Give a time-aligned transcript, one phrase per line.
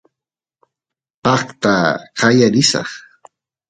[1.23, 1.75] paqta
[2.19, 2.89] qaya risaq